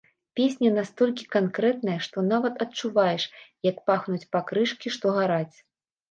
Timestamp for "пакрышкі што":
4.37-5.13